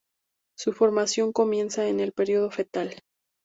[0.57, 2.95] Su formación comienza en el periodo fetal.